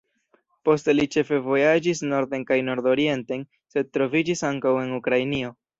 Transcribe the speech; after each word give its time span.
Poste 0.69 0.95
li 0.95 1.05
ĉefe 1.15 1.39
vojaĝis 1.49 2.03
norden 2.13 2.49
kaj 2.53 2.59
nordorienten, 2.71 3.45
sed 3.75 3.95
troviĝis 3.99 4.45
ankaŭ 4.53 4.79
en 4.85 5.03
Ukrainio. 5.03 5.59